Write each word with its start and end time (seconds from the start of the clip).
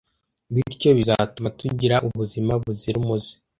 bityo 0.53 0.89
bizatuma 0.97 1.49
tugira 1.59 1.95
ubuzima 2.07 2.51
buzira 2.61 2.97
umuze 3.03 3.31